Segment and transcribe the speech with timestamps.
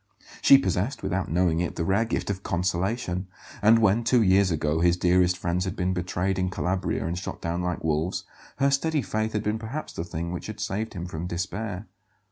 [0.41, 3.27] She possessed, without knowing it, the rare gift of consolation;
[3.61, 7.39] and when, two years ago, his dearest friends had been betrayed in Calabria and shot
[7.39, 8.23] down like wolves,
[8.55, 11.85] her steady faith had been perhaps the thing which had saved him from despair.